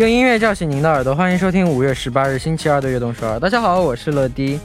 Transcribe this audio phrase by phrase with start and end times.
[0.00, 3.38] 用音乐叫醒您的耳朵，欢迎收听五月十八日星期二的悦动首尔。
[3.38, 4.58] 大家好，我是乐迪。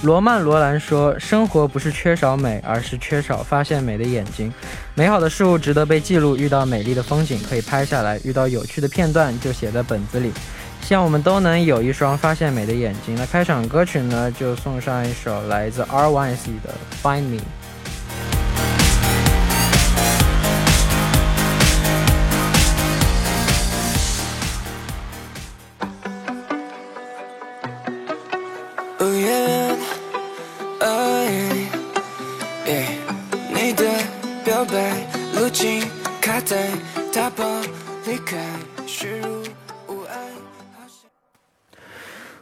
[0.00, 4.50] 罗曼·罗兰说：“生活不是缺少美，而是缺少发现美的眼睛。
[4.94, 10.32] 美好的事物值得被记录，遇到美丽的风景可以拍下来，遇到有趣的片段就写在本子里。
[10.80, 16.72] 希望我们都能有一双发现美的眼睛。”那开场歌曲呢，就送上一首来自 R.Y.C 的
[17.06, 17.36] 《Find Me》。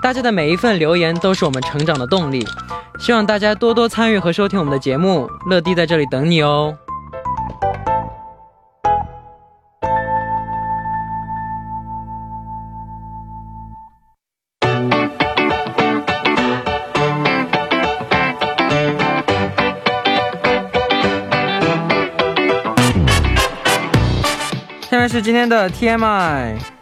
[0.00, 2.46] 大家的每一份留言都是我们成长的动力。
[2.98, 6.76] 希望大家多多参与和收听我们的节目，乐迪在这里等你哦。
[24.90, 26.77] 下面是今天的 TMI。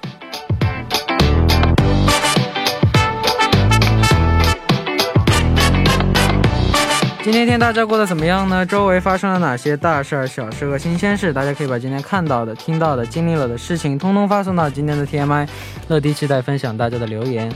[7.25, 8.66] 今天天大家过得怎么样呢？
[8.66, 11.31] 周围发生了哪些大事儿、小事和新鲜事？
[11.31, 15.47] 大家可以把今天看到的、听到的、经历了的事情，通通发送到今天的 TMI。
[15.88, 17.51] 乐迪期待分享大家的留言。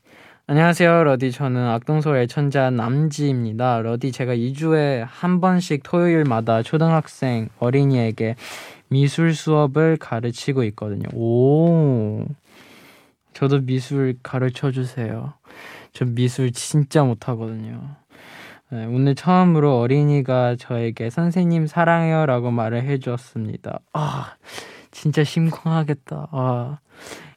[0.48, 1.32] 안녕하세요, 러디.
[1.32, 3.80] 저는 악동소 애천자 남지입니다.
[3.80, 8.36] 러디, 제가 2주에 한 번씩 토요일마다 초등학생 어린이에게
[8.86, 11.08] 미술 수업을 가르치고 있거든요.
[11.14, 12.24] 오.
[13.32, 15.34] 저도 미술 가르쳐 주세요.
[15.92, 17.96] 저 미술 진짜 못하거든요.
[18.70, 23.80] 네, 오늘 처음으로 어린이가 저에게 선생님 사랑해요 라고 말을 해주었습니다.
[23.94, 24.36] 아,
[24.92, 26.28] 진짜 심쿵하겠다.
[26.30, 26.78] 아.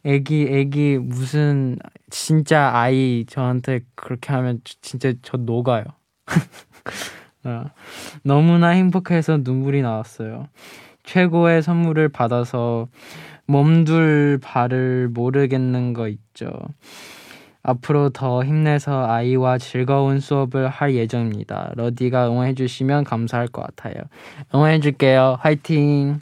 [0.06, 1.78] 애기 애기 무슨
[2.10, 5.84] 진짜 아이 저한테 그렇게 하면 진짜 저 녹아요.
[7.44, 7.66] 어,
[8.24, 10.48] 너무나 행복해서 눈물이 나왔어요.
[11.04, 12.88] 최고의 선물을 받아서
[13.46, 16.52] 몸둘 바를 모르겠는 거 있죠.
[17.62, 21.72] 앞으로 더 힘내서 아이와 즐거운 수업을 할 예정입니다.
[21.76, 23.96] 러디가 응원해주시면 감사할 것 같아요.
[24.54, 25.38] 응원해줄게요.
[25.40, 26.22] 화이팅!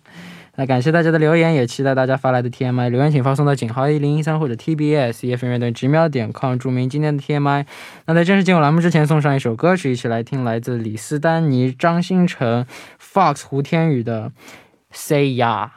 [0.60, 7.64] 那感谢大家的留言，也期待大家发来的 TMI 留言，请发送到井号一零一三或者 TBS EF 音乐等直秒点 com，注明今天的 TMI。
[8.08, 12.66] 那在正式进入栏目之前，送上一首歌曲，一起来听来自李斯丹妮、张新成、
[13.00, 14.32] Fox 胡天宇的
[14.92, 15.70] Say Ya。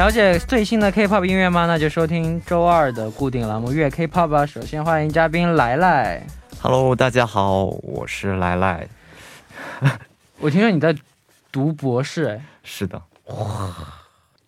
[0.00, 1.66] 了解最新的 K-pop 音乐吗？
[1.66, 4.46] 那就收听周二的固定栏目《月 K-pop》吧。
[4.46, 6.26] 首先欢迎嘉宾来来。
[6.58, 8.88] Hello，大家好，我是来来。
[10.40, 10.96] 我听说你在
[11.52, 13.76] 读博士，哎，是的，哇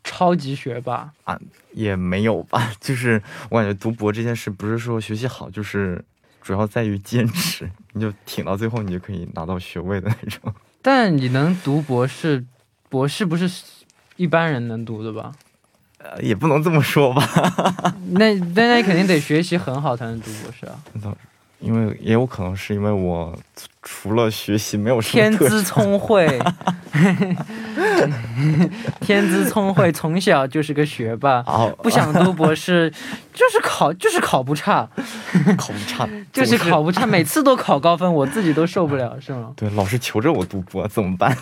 [0.02, 1.38] 超级学霸啊。
[1.72, 6.02] 也没有吧， 就是我感觉读博这件事不是说学习好，就是
[6.40, 10.55] 主要在于坚持，你就挺到最后，你就可以拿到学位的那种。
[10.81, 12.43] 但你能读博士，
[12.88, 13.46] 博士不是
[14.22, 15.32] 一般人能读的吧？
[15.98, 17.22] 呃，也不能这么说吧，
[18.14, 20.78] 那那那肯定得学习很好才能读博士啊！
[21.62, 23.36] 因为也有可能是因为我
[23.82, 26.26] 除了学习没有什么天资聪慧，
[29.00, 31.38] 天资聪慧，从小就是个学霸。
[31.46, 32.92] 哦，不想读博士，
[33.32, 34.88] 就是考就是考不差，
[35.56, 39.52] 考不差，就是考不差，每次都考高分，我自己都受不了，是吗？
[39.56, 41.36] 对，老师求着我读博，怎么办？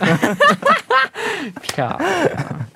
[1.63, 2.67] 漂亮。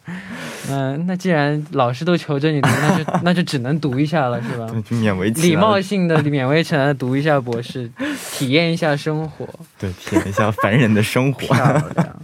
[0.71, 4.67] 嗯，那既然老师都求着你读，那就 那就只能读一下了，是吧？
[4.67, 5.51] 对，就勉为其难。
[5.51, 7.91] 礼貌性的勉为其难的读一下博士，
[8.33, 11.41] 体验一下生活，对，体验一下凡人的生活。
[11.55, 11.57] 漂
[11.95, 12.23] 亮。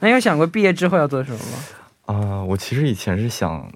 [0.00, 2.14] 那有想过毕业之后要做什么吗？
[2.14, 3.68] 啊、我其实以前是想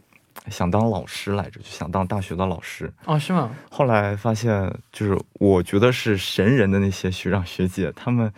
[0.49, 2.93] 想当老师来着，就想当大学的老师。
[3.05, 3.51] 哦，是吗？
[3.71, 8.33] 后来发现，就是我觉得是神人的那些学长学姐，他们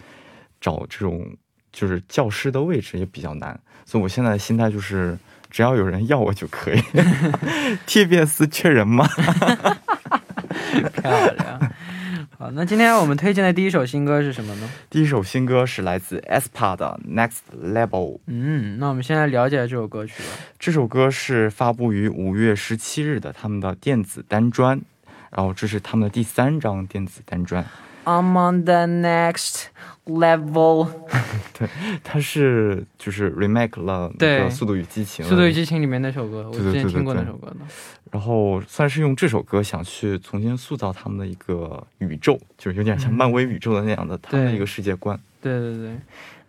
[0.61, 1.27] 找这种
[1.73, 5.19] 就是教师的位置也比较难，所以我现在的心态就是，
[5.53, 6.81] 只要有人要我就可以。
[7.87, 9.07] TBS 缺人吗？
[11.03, 11.73] 漂亮。
[12.39, 14.69] 好，那今天我们推荐的第一首新歌是什么呢？
[14.89, 20.31] 第一首新歌是来自 aespa 的《Next Level》，嗯，那我们先来了解这首歌曲吧。
[20.59, 24.81] 这首歌是发布于五月十七日的他们的电子单专，
[25.31, 27.65] 然后这是他们的第三张电子单专。
[28.05, 29.67] I'm on the next
[30.07, 30.89] level，
[31.59, 31.69] 对
[32.03, 37.57] 它是就是 remake 了那个《速度与激情》《速度与激情》里面那首歌，我之前听过那首歌的。
[38.11, 45.19] 然后算是用这首歌想去重新塑造他们的一个宇宙，就是有点像漫威宇宙的那样的、他们的一个世界观。
[45.41, 45.97] 对对对，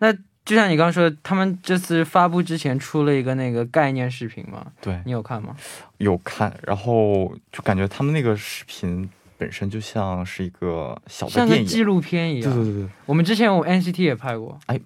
[0.00, 0.12] 那
[0.44, 5.56] 就像你刚刚说的，他们这次发布之前出了一个那个概念视频嘛，对，你有看吗？
[5.96, 11.66] 有看，然后就感觉他们那个视频本身就像是一个小的电影。
[11.66, 12.52] 纪录片一样。
[12.54, 14.80] 对对对对，我们之前我 NCT 也拍过，哎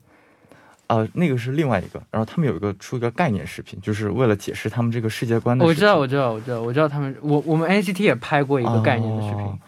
[0.89, 5.65] 呃，那个是另外一个，然后他们有一个出一个概念视频，就是为了解释他们这个世界观的。
[5.65, 9.59] 我知道，我知道，我知道，我知道他们，我我们 NCT 也拍过一个概念的视频，哦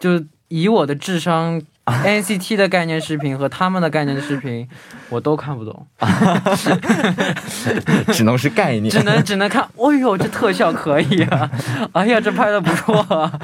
[0.00, 1.60] 就以我的智商
[2.04, 4.66] NCT 的概念视频和他们的概念视频，
[5.10, 5.86] 我都看不懂，
[8.12, 11.50] 只能是概念，只能只能看，哎呦，这特效可以啊，
[11.92, 13.38] 哎呀，这拍的不错啊，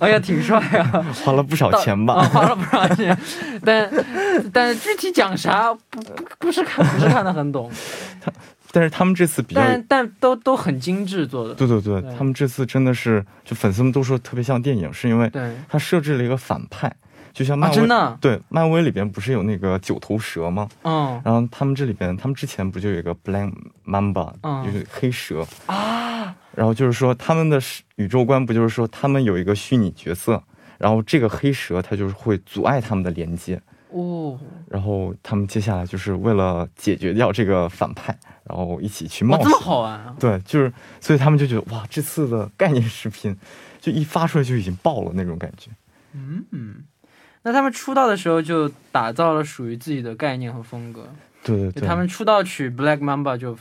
[0.00, 2.22] 哎呀，挺帅啊，花了不少钱啊，吧？
[2.28, 3.16] 花了不少钱，
[3.62, 3.90] 但
[4.52, 7.70] 但具体讲啥不不不是看不是看得很懂，
[8.70, 15.30] 但是他们这次比较，但但都都很精致做的，对对对，对他们这次真的是，就粉丝们都说特别像电影，是因为
[15.68, 16.90] 他设置了一个反派，
[17.32, 20.68] 就像漫啊，威，真的，对，漫威里边不是有那个九头蛇吗？
[20.82, 23.52] 嗯然后他们这里边，他们之前不就有一个 Black
[23.86, 27.60] Mamba，、嗯就是黑蛇，啊，然后就是说他们的
[27.96, 30.42] 宇宙观不就是说他们有一个虚拟角色，
[30.78, 33.60] 然后这个黑蛇它就是会阻碍他们的连接，
[33.90, 39.58] 哦，然后他们接下来就是为了解决掉这个反派，然后一起去，冒险这么。
[39.58, 40.14] 好玩啊！
[40.18, 43.36] 对，就是所以他们就觉得哇，这次的概念视频
[43.80, 45.70] 就一发出来就已经爆了那种感觉。
[46.14, 46.84] 嗯，
[47.44, 51.08] 那他们出道的时候就打造了属于自己的概念和风格，
[51.42, 53.54] 对对对，他们出道曲《Black Mamba 就》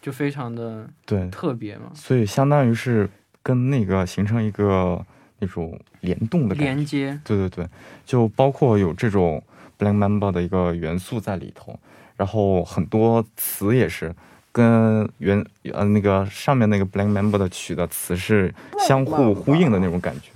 [0.00, 3.06] 就非常的对，特别嘛，所以相当于是
[3.42, 5.04] 跟那个形成一个
[5.40, 6.54] 那种联动的。
[6.54, 7.68] 连接，对对对，
[8.06, 9.42] 就包括有这种
[9.78, 11.78] Black Mamba 的一个元素在里头，
[12.16, 14.14] 然后很多词也是
[14.50, 18.54] 跟原呃那个上面那个 Black Mamba 的曲的词是
[18.88, 20.30] 相互呼应的那种感觉，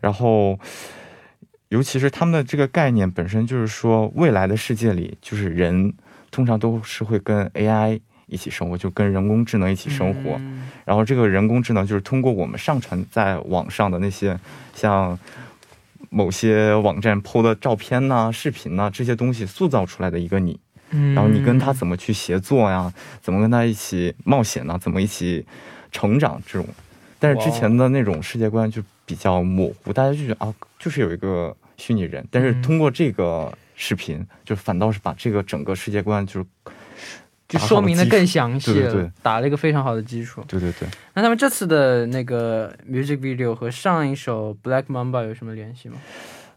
[0.00, 0.58] 然后。
[1.68, 5.92] 尤其是他们的这个概念本身就是说，未来的世界里，就是人
[6.30, 10.36] 通常都是会跟 AI 一起生活，就跟人工智能一起生活。
[10.38, 14.38] 嗯然后这个人工智能就是通过我们上传在网上的那些
[14.74, 15.18] 像
[16.10, 20.60] 某些网站 PO 的照片呐、视频呐、这些东西塑造出来的一个你。
[20.90, 22.92] 嗯然后你跟他怎么去协作呀？
[23.22, 24.78] 怎么跟他一起冒险呢？
[24.78, 25.46] 怎么一起
[25.90, 26.68] 成长这种？
[27.18, 32.26] 但是之前的那种世界观就比较模糊，大家就觉得啊，就是有一个虚拟人。
[32.30, 36.46] 但是嗯通过这个视频，就反倒是把这个整个世界观就是
[37.46, 40.42] 就说明的更详细了，对对对打了一个非常好的基础。
[40.48, 40.88] 对对对。
[41.14, 45.96] 那他们这次的那个 music video 和上一首 Black Mamba 有什么联系吗？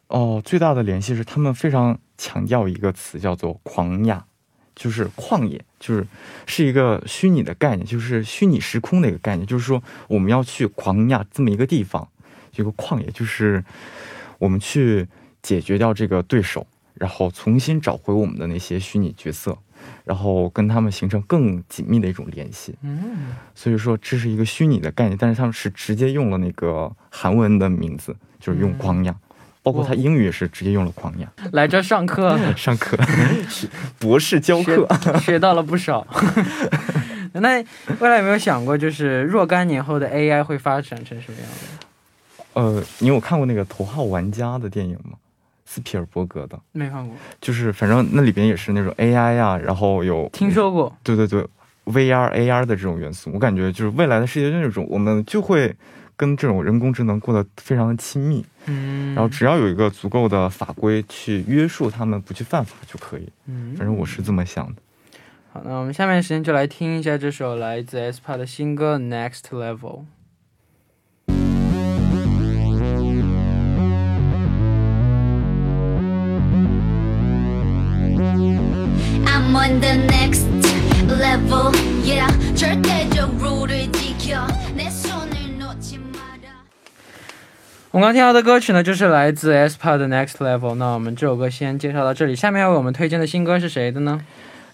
[0.08, 4.26] 哦，最大的联系是他们非常强调一个词叫做“狂亚”，
[4.74, 6.08] 就是旷野，就是
[6.46, 9.46] 是一个虚拟的概念，就是虚拟时空的一个概念。
[9.46, 12.08] 就是说，我们要去狂亚这么一个地方，
[12.62, 13.64] 一个旷野，就是
[14.40, 15.08] 我们去
[15.42, 19.58] 解决掉这个对手，然后重新找回我们的那些虚拟角色，
[20.04, 22.76] 然后跟他们形成更紧密的一种联系。
[22.82, 29.16] 嗯，所以说，这是一个虚拟的概念，但是他们是直接用了那个韩文的名字，就是用“狂亚”，
[29.64, 31.32] 包括他英语也是直接用了“狂亚”。
[31.54, 32.98] 来这上课 上课，
[34.00, 34.88] 博士教课。
[35.02, 36.06] 学 学到了不少。
[37.34, 37.64] 那
[38.00, 41.88] 未来有没有想过，就是若干年后的 AI 会发展成什么样的？
[42.58, 45.18] 呃，你有看过那个《头号玩家》的电影吗？
[45.70, 50.96] 斯皮尔伯格的，没看过，就是反正那里边也是那种 AI 呀、然后有听，说过。
[51.04, 51.46] 对对对
[51.86, 55.76] ，VR、AR 的这种元素，我感觉就是未来的世界就那种，我们就会
[56.16, 63.28] 跟这种人工智能过得非常的亲密，嗯，然后只要有一个足够的法规去约束他们不去犯法就可以。
[63.48, 64.82] 嗯反正我是这么想的。
[65.52, 69.78] 好，那我们下面时间就来听一下这首来自 aespa 的新歌《Next Level》。
[79.47, 80.47] I'm on the next
[81.09, 81.73] level,
[82.05, 82.31] yeah.
[82.55, 86.65] 절대적으로를 지켜 내 손을 놓지 마라.
[87.91, 90.73] 我们刚听到的歌曲呢，就是来自 aespa 的《Next Level》。
[90.75, 94.21] 那我们这首歌先介绍到这里，下面要为我们推荐的新歌是谁的呢？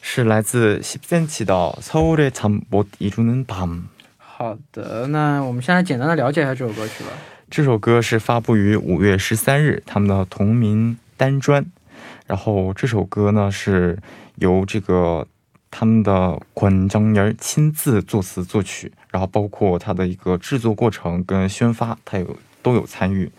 [0.00, 3.83] 是来自 10cm 的《서울의잠못이루는 밤》。
[4.19, 7.11] 好的，那我们现在简单的了解一下这首歌曲吧。
[7.50, 11.67] 这首歌是发布于五月十三日他们的同名单专，
[12.25, 13.98] 然后这首歌呢，是
[14.36, 15.27] 由这个
[15.70, 23.30] 他们的管张年亲自作词作曲，然后包括他的一个制作过程跟宣发，他有都有参与。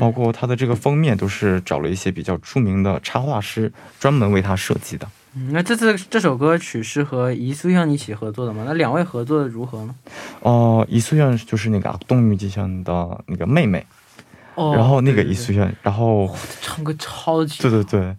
[0.00, 5.08] 包括他的这个封面都是找了一些比较著名的插画师，专门为他设计的。
[5.52, 8.64] 那这次这首歌曲是和一束样一起合作的吗？
[8.66, 9.94] 那两位合作的如何呢？
[10.40, 13.86] 哦，一束样就是那个啊，冬玉吉祥的那个妹妹。
[14.74, 18.16] 然后那个易塑炫，然后唱歌超级对对对，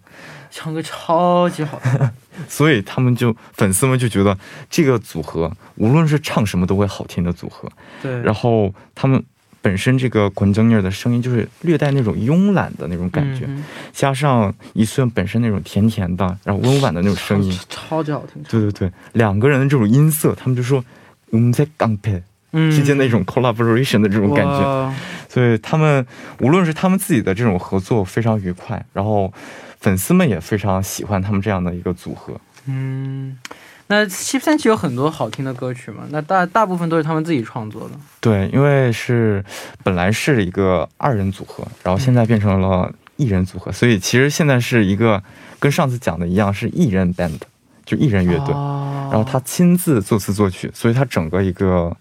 [0.50, 1.80] 唱歌超级好，
[2.48, 4.36] 所以他们就粉丝们就觉得
[4.68, 7.68] 这个组合无论是唱什么都会好听的组合。
[8.02, 9.22] 对，然后他们
[9.62, 13.46] 本身这个关正妮的声音就是略带那种慵懒的那种感觉，
[13.92, 18.42] 加上易塑炫本身那种甜甜的然后温婉的那种声音，超级好听。
[18.48, 20.82] 对对对，两个人的这种音色，他们就说
[21.28, 24.94] 我们在搭配，之间那种 collaboration 的这种感觉。
[25.30, 26.04] 哇所以他们
[26.40, 29.32] 无论是他们自己的这种合作非常愉快，然后
[29.78, 32.38] 粉丝们也非常喜欢他们这样的一个组合。
[32.66, 33.38] 嗯，
[33.86, 36.02] 那七三七有很多好听的歌曲嘛？
[36.10, 37.94] 那大大部分都是他们自己创作的。
[38.20, 39.44] 对，因为是
[39.82, 45.22] 本来是一个二人组合，然后现在变成了一人组合，所以其实现在是一个
[45.58, 47.38] 跟上次讲的一样，是一人 band，
[47.84, 48.54] 就一人乐队。
[48.54, 51.92] 哦然后他亲自作词作曲，所以他整个一个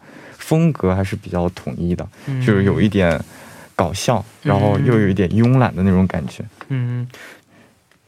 [0.49, 3.23] 风格还是比较统一的，嗯就是有一点
[3.75, 6.43] 搞笑，然后又有一点慵懒的那种感觉。
[6.69, 7.07] 嗯，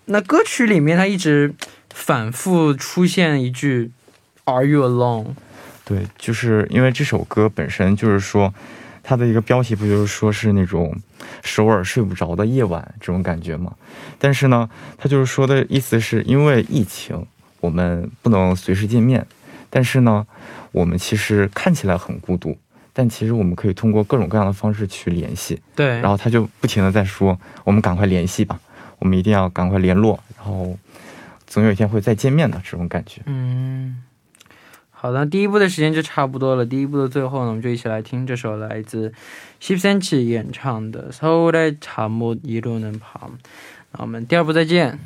[0.05, 1.53] 那歌曲里面他一直
[1.93, 3.91] 反复出现一句
[4.45, 5.35] “Are you alone？”
[5.85, 8.51] 对，就是因为这首歌本身就是说，
[9.03, 10.95] 它的一个标题不就是说是那种
[11.43, 13.71] 首尔睡不着的夜晚这种感觉吗？
[14.17, 14.67] 但是呢，
[14.97, 17.23] 他就是说的意思是因为疫情，
[17.59, 19.25] 我们不能随时见面，
[19.69, 20.25] 但是呢，
[20.72, 22.56] 我们其实看起来很孤独，
[22.92, 25.60] 但其实我们可以通过各种各样的方式去联系。
[25.74, 28.58] 对，然后他就不停的在说，我们赶快联系吧，
[28.98, 30.78] 我们一定要赶快联络，然后
[31.46, 33.22] 总有一天会再见面的这种感觉。
[33.26, 34.02] 嗯，
[34.90, 36.64] 好的，第一部的时间就差不多了。
[36.64, 39.12] 第一部的最后呢，我们就一起来听这首来自
[39.60, 43.32] 10 cm 演唱的《서울의잠못이루는 밤》。
[43.92, 44.98] 那我们第二部再见。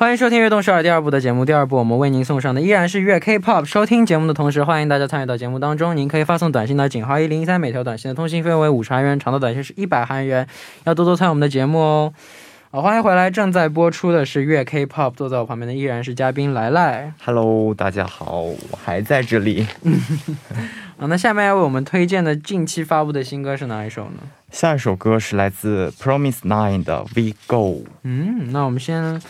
[0.00, 1.44] 欢迎收听《悦动首尔》第二部的节目。
[1.44, 3.66] 第二部我们为您送上的依然是粤 K-pop。
[3.66, 5.94] 收听节目的同时，欢迎大家参与到节目当中。
[5.94, 10.48] 您可以发送短信到井号一零一三，每条短信的通信费为五十韩元，长的短信是一百韩元。
[10.84, 12.14] 要多多参与我们的节目哦。
[12.70, 15.12] 好，欢迎回来，正在播出的是粤 K-pop。
[15.12, 17.12] 坐在我旁边的依然是嘉宾来来。
[17.22, 19.66] Hello，大家好，我还在这里。
[20.96, 24.22] 啊，那下面要为我们推荐的近期发布的新歌是哪一首呢？
[24.50, 27.82] 下一首歌是来自 Promise Nine 的《We Go》。
[28.04, 29.20] 嗯，那我们先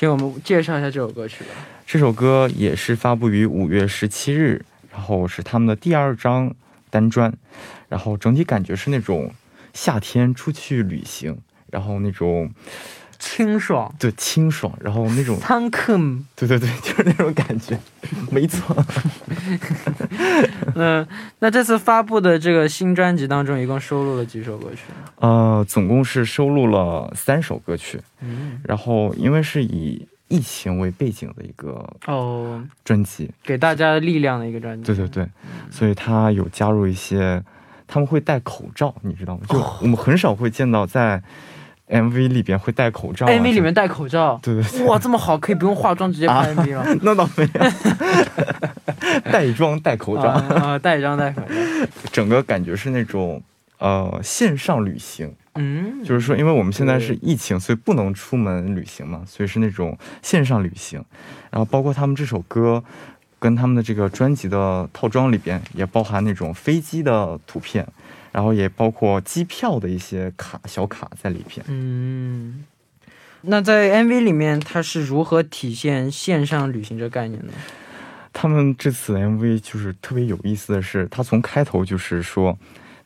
[0.00, 1.50] 给我们介绍一下这首歌曲吧。
[1.86, 6.54] 这首歌也是发布于五月十七日，然后是他们的第二张
[6.88, 7.30] 单专，
[7.86, 9.30] 然后整体感觉是那种
[9.74, 11.36] 夏天出去旅行，
[11.70, 12.50] 然后那种
[13.20, 13.94] 清爽。
[13.98, 15.38] 对清爽，然后那种
[16.34, 17.78] 对对对， 就是那种感觉，
[18.32, 18.74] 没错。
[20.74, 21.06] 嗯，
[21.38, 24.84] 那这次发布的这个新专辑当中，一共收录了几首歌曲？
[25.20, 34.86] 呃，总共是收录了三首歌曲，嗯，然后因为是以疫情为背景的一个哦，专辑，给大家力量的一个专辑。
[34.86, 35.28] 对对对，
[35.70, 37.42] 所以他有加入一些，
[37.86, 39.42] 他们会戴口罩，你知道吗？
[39.48, 41.22] 就我们很少会见到在
[41.90, 43.28] MV 里边会戴口罩、啊。
[43.30, 44.38] ，MV 里面戴口罩。
[44.42, 46.84] 对对对，哇，这么好，可以不用化妆直接拍 MV 了。
[47.02, 47.60] 那倒没有，
[49.30, 51.48] 带妆戴口罩， 啊带妆戴口罩。
[52.12, 53.42] 整个感觉是那种
[53.78, 61.04] 呃线上旅行，嗯，就是说，因为我们现在是疫情，所以不能出门旅行嘛，所以是那种线上旅行。
[61.50, 62.82] 然后包括他们这首歌，
[63.40, 67.84] 跟他们的这个专辑的套装里边也包含那种飞机的图片，
[68.30, 71.64] 然后也包括机票的一些卡小卡在里边。
[71.66, 72.64] 嗯，
[73.40, 77.52] 那在 MV 里面，它是如何体现线上旅行这个概念呢？
[78.32, 82.56] 他们这次 MV 就是特别有意思的是，他从开头就是说，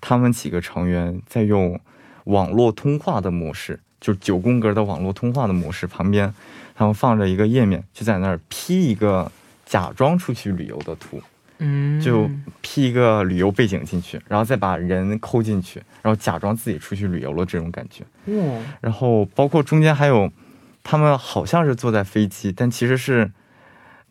[0.00, 1.80] 他们几个成员在用
[2.24, 6.34] 网络通话的模式，就是九宫格的网络通话的模式，旁边
[6.74, 9.32] 他们放着一个页面，就在那儿 P 一个
[9.64, 11.22] 假装出去旅游的图，
[11.58, 12.30] 嗯，就
[12.62, 18.04] P 一个旅游背景进去，然后再把人抠进去，然后假装自己出去旅游了这种感觉。
[18.34, 20.30] 哇，然后包括中间还有，
[20.82, 23.30] 他们好像是坐在飞机，但其实是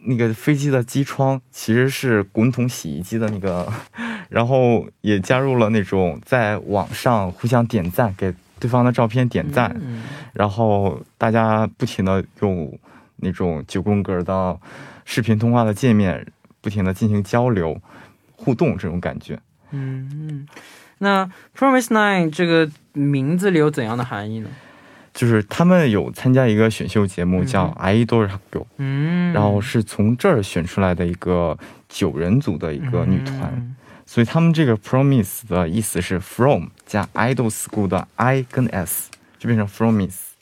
[0.05, 3.71] 那个飞机的机窗其实是滚筒洗衣机的那个，
[4.29, 10.03] 然后也加入了那种在网上互相点赞，给对方的照片点赞，嗯。
[10.33, 12.77] 然后大家不停的用
[13.23, 14.59] 那种九宫格的
[15.05, 16.27] 视频通话的界面，
[16.61, 17.81] 不停的进行交流
[18.35, 19.39] 互动这种感觉。
[19.71, 20.47] 嗯嗯，
[20.99, 24.49] 那 Promise Nine 这个名字里有怎样的含义呢？
[25.13, 31.57] 就是他们有参加一个选秀节目叫嗯《idol 학교》，嗯，然后是从这儿选出来的一个
[31.87, 33.75] 九人组的一个女团，嗯。
[34.05, 39.09] 所以他们这个 Promise 的意思是 From 加 Idol School 的 I 跟 S
[39.39, 40.32] 就变成 Promise，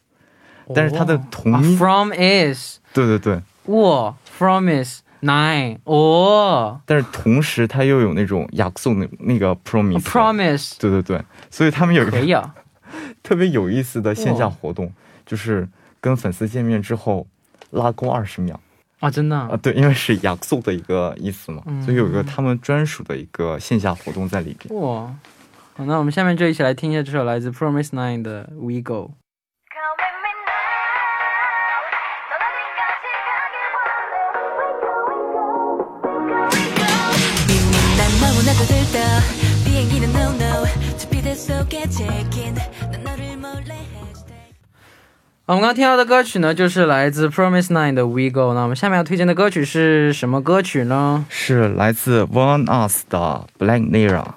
[0.75, 3.41] 但是它的同 from is 对对对。
[3.65, 6.81] 我 from is nine 哦。
[6.86, 11.21] 但是同时它又有那种雅克颂的那个 promise promise 对对对。
[11.49, 12.51] 所以他们有一个
[13.23, 14.91] 特别有意思的线下活动
[15.25, 15.67] 就是
[15.99, 17.25] 跟粉丝见面之后
[17.71, 18.60] 拉弓二十秒
[18.99, 19.57] 啊真的啊。
[19.62, 24.79] 对因为是雅克颂的一个意思嘛所以有一个他们专属的一个线下活动在里边。
[24.81, 25.13] 哇。
[25.86, 29.12] 那我们下面就一起来听一下这首来自 promise nine 的 we go
[45.51, 48.53] 我们刚刚听到的歌曲呢，就是来自 Promise Nine 的 We Go。
[48.53, 51.25] 那我们下面要推荐的歌曲是什么歌曲呢？
[51.27, 54.27] 是来自 One Us 的 Black Mirror。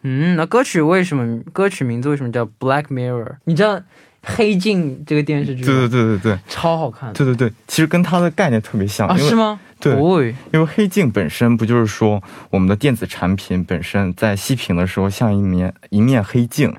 [0.00, 3.34] 嗯，那歌曲为什么歌曲名字为什么叫 Black Mirror？
[3.44, 3.76] 你知道
[4.22, 5.66] 《黑镜》这个电视剧吗？
[5.66, 7.12] 对对对对对超好看。
[7.12, 9.60] 对对对，其实跟它的概念特别像，啊，是吗？
[9.78, 10.22] 对哦
[10.54, 16.74] 因为黑镜本身不就是说我们的电子产品本身在熄屏的时候像一面一面黑镜，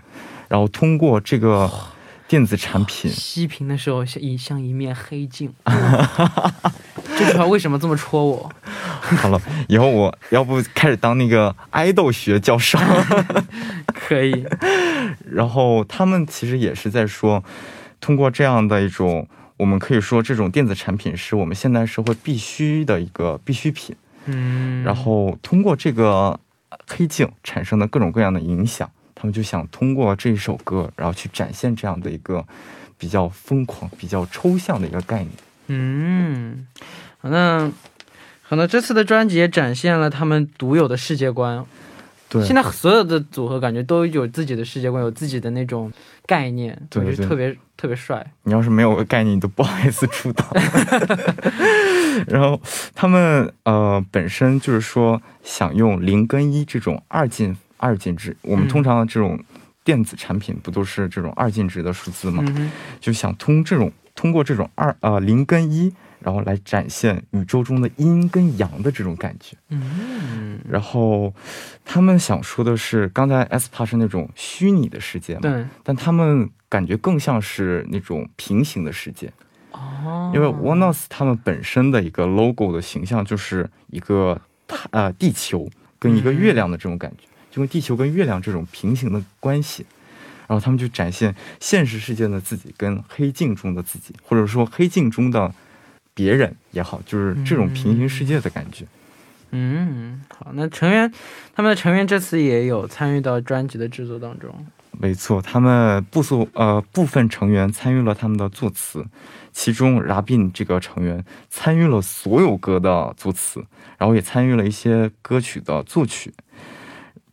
[0.47, 1.69] 然后通过这个
[2.33, 5.53] 电子产品，熄屏的时候像一像一面黑镜。
[7.15, 8.51] 这句话为什么这么戳我？
[9.21, 12.79] 好了，以后我 要不开始当那个爱豆学教授。
[13.93, 14.47] 可以，
[15.29, 17.43] 然后他们其实也是在说，
[18.01, 23.95] 通过这样的一种，我们可以说这种电子产品是我们现代社会必须的一个必需品。
[24.25, 26.39] 嗯，然后通过这个
[26.87, 28.89] 黑镜产生的各种各样的影响，
[29.23, 32.45] 他们就想通过这一首歌，然后去展现这样的一个
[32.97, 35.31] 比较疯狂、比较抽象的一个概念。
[35.67, 36.67] 嗯，
[37.19, 37.71] 好，那
[38.49, 41.65] 可能这次的专辑也展现了他们独有的世界观。
[42.27, 45.89] 对，现在所有的组合感觉都有自己的世界观，有自己的那种
[46.25, 48.29] 概念，对对我觉得特别特别帅。
[48.43, 50.45] 你要是没有个概念，你都不好意思出道。
[52.27, 52.59] 然后
[52.93, 58.69] 他们呃本身就是说想用零跟一这种二进二进制，我们嗯。
[58.69, 59.37] 通常这种
[59.83, 62.43] 电子产品不都是这种二进制的数字吗？
[62.47, 69.57] 嗯，就想通这种通过这种二呃零跟一，然后来展现宇宙中的阴跟阳的这种感觉。
[69.69, 71.33] 嗯，然后
[71.83, 79.29] 他们想说的是，刚才 S p a 是那种虚拟的世界嘛，对，但他们感觉更像是那种平行的世界。
[79.71, 85.67] 哦，因为 OneUs 他们本身的一个 logo 的形象就是一个太呃地球
[85.97, 89.85] 跟一个月亮的这种感觉，就跟地球跟月亮这种平行的关系。
[90.45, 95.53] 然后他们就展现现实世界的自己跟黑镜中的自己，或者说黑镜中的
[96.13, 98.85] 别人也好，就是这种平行世界的感觉。
[99.51, 101.11] 嗯，好，那成员
[101.55, 104.53] 他们的成员这次也有参与到专辑的制作当中。
[104.91, 109.03] 没错，他们部分呃部分成员参与了他们的作词，
[109.51, 113.63] 其中 Rabin 这个成员参与了所有歌的作词，
[113.97, 116.33] 然后也参与了一些歌曲的作曲。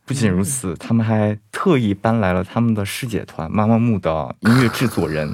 [0.05, 5.33] 不仅如此，他们还特意搬来了他们的师姐团妈妈木的音乐制作人，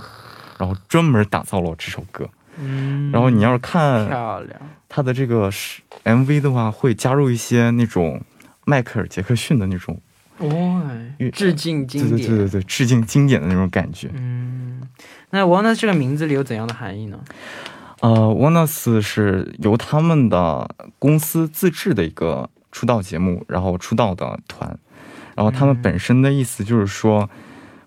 [0.57, 2.29] 然后专门打造了这首歌。
[2.59, 8.21] 嗯，然后你要是看漂亮，他的这个是 MV 的话，会加入一些那种
[8.65, 9.99] 迈克尔·杰克逊的那种，
[10.37, 10.81] 哦
[11.17, 12.17] 乐，致敬经典。
[12.17, 14.09] 对对对对对，致敬经典的那种感觉。
[14.13, 14.81] 嗯，
[15.29, 17.19] 那 One 这个名字里有怎样的含义呢？
[17.99, 24.77] 呃，OneUs 是由他们的公司自制的一个出道节目，然后出道的团，
[25.35, 27.29] 然后他们本身的意思就是说，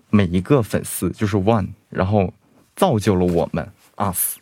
[0.09, 2.33] 每一个粉丝就是 One，然后
[2.75, 3.67] 造就了我们
[3.97, 4.37] Us，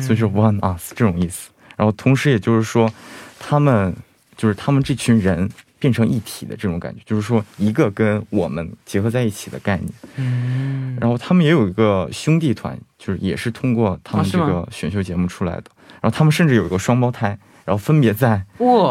[0.00, 1.50] 所以就是 One Us 这种意思。
[1.76, 2.92] 然后同时也就是说，
[3.38, 3.94] 他们
[4.36, 9.90] 就是他们这群人变成一体的这种感觉，就是说一个跟我们结合在一起的概念。
[10.16, 15.64] 嗯，然后他们也有一个兄弟团，就是也是通过他们这个选秀节目出来的。
[16.00, 18.44] 然后他们甚至有一个双胞胎，然后分别在，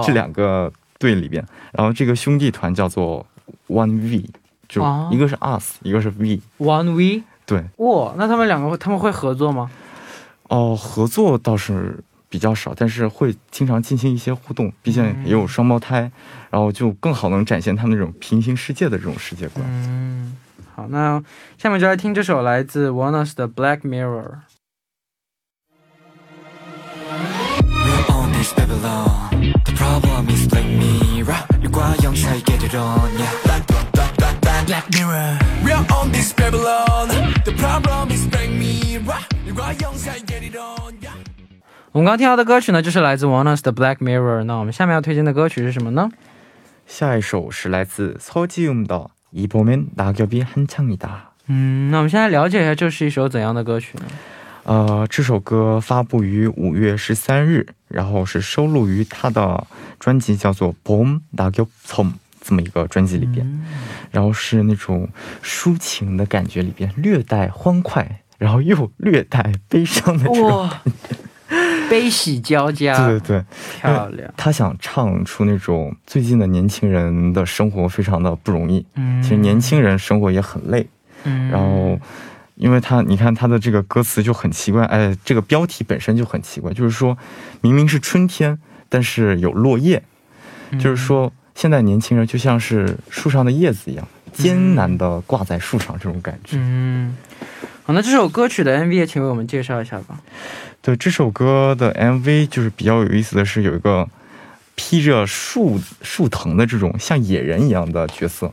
[0.06, 0.72] 这两个
[1.04, 1.46] 队里边。
[1.74, 3.26] 然后这个兄弟团叫做
[3.68, 4.30] One V，
[4.70, 6.40] 就哦一个是 Us，一个是 V。
[6.60, 9.70] One V，对，哇，那他们两个会他们会合作吗？
[10.48, 16.10] 哦，合作倒是比较少，但是会经常进行一些互动，毕竟也有双胞胎，
[16.50, 19.66] 然后就更好能展现他们那种平行世界的这种世界观。
[19.68, 20.38] 嗯，
[20.74, 21.22] 好，那
[21.58, 24.24] 下面就来听这首来自 One Us 的《Black Mirror》。
[31.83, 33.25] 과 영사의 게드론이야
[34.67, 37.09] Black Mirror We're on this Babylon
[37.45, 41.11] The problem is Black Mirror 일과 영사의 게드론이야
[41.93, 44.41] 我们刚刚听到的歌曲呢，就是来自 One Us 的《Black Mirror》。
[44.45, 46.11] 那我们下面要推荐的歌曲是什么呢？
[46.87, 48.97] 下一首是来自서지음的《
[49.33, 51.09] 이봄엔낙엽이한창이다》。
[51.47, 54.05] 嗯，那我们现在了解一下，这是一首怎样的歌曲呢？
[54.64, 59.68] 呃，这首歌发布于五月十三日，然后是收录于他的
[60.00, 62.08] 专辑，叫做《Boom》那个《Boom》
[62.42, 63.46] 这么一个专辑里边，
[64.12, 65.10] 然后是那种
[65.44, 70.70] 抒情的感觉里边，略带欢快，然后又略带悲伤的这种，
[71.90, 73.06] 悲喜交加。
[73.06, 73.40] 对对。
[73.40, 73.46] 对，
[73.82, 74.34] 漂亮。
[74.38, 80.88] 他想唱出那种最近的年轻人的生活非常的不容易，嗯，其实年轻人生活也很累，
[81.26, 82.00] 嗯，然后。
[82.56, 87.18] 因为他，你看他的这个歌词就很奇怪，哎，这个标题本身就很奇怪，就是说
[87.62, 90.04] 明明是春天，但是有落叶，
[90.80, 96.58] 就是说现在年轻人就像是树上的叶子一样，艰难的挂在树上这种感觉。
[96.60, 97.18] 嗯，
[97.84, 100.20] 好，那这首歌曲的 MV 也请为我们介绍一下吧。
[100.82, 104.08] 对这首歌的 MV 就是比较有意思的是有一个
[104.76, 108.52] 披着树树藤的这种像野人一样的角色，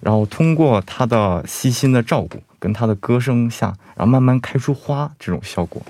[0.00, 5.81] 然后通过他的细心的照顾跟他的歌声下，然后慢慢开出花这种效果。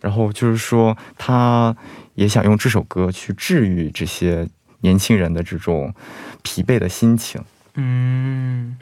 [0.00, 1.76] 然后就是说，他
[2.14, 4.48] 也想用这首歌去治愈这些
[4.80, 5.94] 年轻人的这种
[6.42, 7.40] 疲惫的心情。
[7.74, 8.76] 嗯，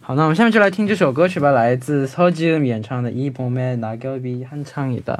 [0.00, 5.16] 好，那我们下面就来听这首歌曲吧，来自서지음演唱的《이봄에낙엽이한창이다》。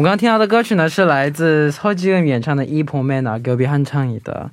[0.00, 4.50] 我们刚刚听到的歌曲呢是来自超级演唱的一鹏 manager 给我们唱的。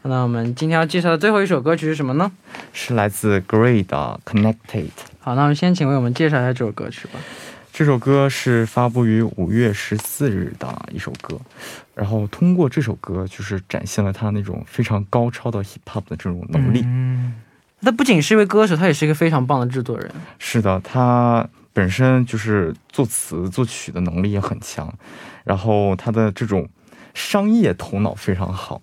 [0.00, 2.32] 那我们今天要介绍的最后一首歌曲是什么呢？
[2.72, 4.88] 是来自 gray 的 connected
[5.20, 7.20] 好那我们先请为我们介绍一下这首歌曲吧。
[7.70, 11.38] 这首歌是发布于五月十四日的一首歌。
[11.94, 16.80] 然后通过这首歌就是展现了他那种非常高超的 hiphop 的这种能力。
[16.86, 17.34] 嗯
[17.82, 20.10] 他不仅是一位歌手他也是一个非常棒的制作人。
[20.38, 21.46] 是的他
[21.78, 24.92] 本身就是作词作曲的能力也很强，
[25.44, 26.68] 然后他的这种
[27.14, 28.82] 商业头脑非常好，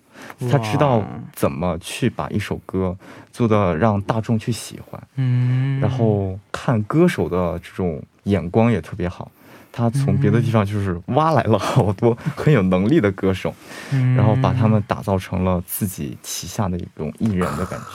[0.49, 1.03] 他知道
[1.33, 2.95] 怎么去把一首歌
[3.33, 9.29] 做的让大众去喜欢，嗯，然后看歌手的这种眼光也特别好。
[9.73, 13.53] 他从别的地方就是挖来了好多很有能力的歌手，
[13.91, 17.85] 嗯，然后把他们打造成了自己旗下的一种艺人的感觉。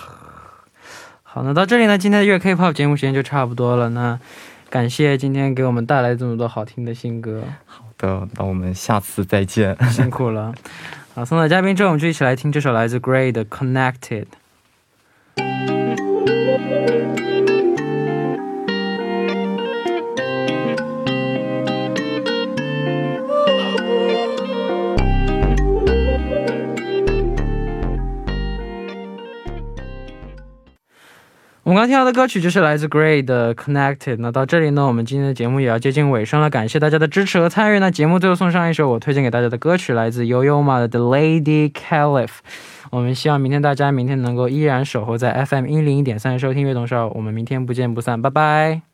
[1.22, 3.88] 好，那到这里呢，今天的粤 K-pop 节目时间就差不多了。
[3.90, 4.18] 那
[4.70, 9.76] 感谢今天给我们带来这么多好听的新歌，好的，那我们下次再见。
[9.90, 10.54] 辛苦了。
[11.12, 14.22] 好，送走嘉宾之后，我们就一起来听这首来自 Gray 的《Connected》。
[31.70, 34.14] 我们刚听到的歌曲就是来自 Gray 的《Connected》。
[34.18, 37.78] 那到这里呢，我们今天的节目也要接近尾声了，感谢大家的支持和参与。
[37.78, 42.26] 那节目最后送上一首我推荐给大家的歌曲，来自悠悠马的《The Lady Caliph》。
[42.90, 48.89] 我们希望明天大家明天能够依然守候在 FM 一零一点三收听悦动少，我们明天不见不散，拜拜。